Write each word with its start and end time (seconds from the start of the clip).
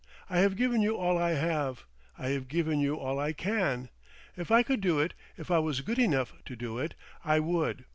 "I 0.31 0.39
have 0.39 0.55
given 0.55 0.81
you 0.81 0.97
all 0.97 1.19
I 1.19 1.33
have, 1.33 1.85
I 2.17 2.29
have 2.29 2.47
given 2.47 2.79
you 2.79 2.95
all 2.97 3.19
I 3.19 3.33
can. 3.33 3.89
If 4.35 4.49
I 4.49 4.63
could 4.63 4.81
do 4.81 4.99
it, 4.99 5.13
if 5.37 5.51
I 5.51 5.59
was 5.59 5.81
good 5.81 5.99
enough 5.99 6.33
to 6.45 6.55
do 6.55 6.79
it, 6.79 6.95
I 7.23 7.39
would. 7.39 7.85